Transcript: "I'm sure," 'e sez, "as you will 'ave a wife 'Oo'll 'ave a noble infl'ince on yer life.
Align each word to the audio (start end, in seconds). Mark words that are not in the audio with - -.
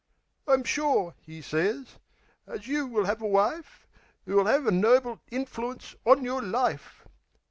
"I'm 0.47 0.63
sure," 0.63 1.13
'e 1.27 1.41
sez, 1.41 1.99
"as 2.47 2.65
you 2.67 2.87
will 2.87 3.05
'ave 3.05 3.23
a 3.23 3.27
wife 3.29 3.85
'Oo'll 4.27 4.47
'ave 4.47 4.67
a 4.67 4.71
noble 4.71 5.19
infl'ince 5.31 5.93
on 6.07 6.23
yer 6.25 6.41
life. 6.41 7.05